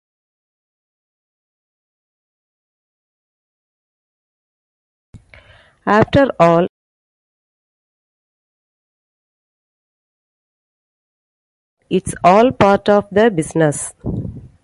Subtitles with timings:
[5.85, 6.65] After all,
[11.91, 13.93] it's all part of the business.